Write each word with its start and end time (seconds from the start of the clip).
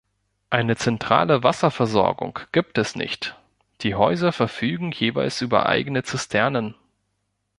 Eine 0.49 0.75
zentrale 0.77 1.43
Wasserversorgung 1.43 2.39
gibt 2.51 2.79
es 2.79 2.95
nicht, 2.95 3.37
die 3.81 3.93
Häuser 3.93 4.31
verfügen 4.31 4.89
jeweils 4.91 5.41
über 5.41 5.67
eigene 5.67 6.01
Zisternen. 6.01 6.73